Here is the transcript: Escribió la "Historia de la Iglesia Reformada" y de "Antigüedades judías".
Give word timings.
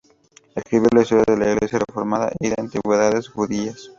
Escribió 0.55 0.89
la 0.93 1.03
"Historia 1.03 1.25
de 1.27 1.37
la 1.45 1.53
Iglesia 1.53 1.77
Reformada" 1.77 2.31
y 2.39 2.47
de 2.49 2.55
"Antigüedades 2.57 3.29
judías". 3.29 3.89